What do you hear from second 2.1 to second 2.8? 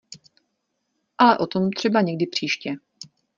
příště.